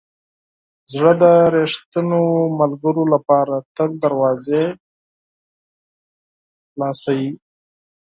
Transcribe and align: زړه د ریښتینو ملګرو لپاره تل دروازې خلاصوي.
زړه 0.93 1.11
د 1.21 1.23
ریښتینو 1.55 2.21
ملګرو 2.59 3.03
لپاره 3.13 3.55
تل 3.75 3.89
دروازې 4.03 4.63
خلاصوي. 6.69 7.29